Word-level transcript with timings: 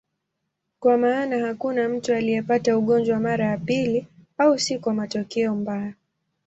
Kwa 0.79 0.97
maana 0.97 1.39
hakuna 1.47 1.89
mtu 1.89 2.13
aliyepata 2.13 2.77
ugonjwa 2.77 3.19
mara 3.19 3.45
ya 3.45 3.57
pili, 3.57 4.07
au 4.37 4.59
si 4.59 4.79
kwa 4.79 4.93
matokeo 4.93 5.55
mbaya. 5.55 5.93